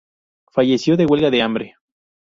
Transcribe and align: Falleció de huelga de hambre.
Falleció 0.51 0.97
de 0.97 1.05
huelga 1.05 1.29
de 1.29 1.43
hambre. 1.43 1.75